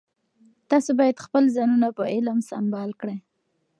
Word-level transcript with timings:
تاسو 0.69 0.89
باید 0.99 1.23
خپل 1.25 1.43
ځانونه 1.55 1.87
په 1.97 2.03
علم 2.13 2.37
سمبال 2.49 2.89
کړئ. 3.01 3.17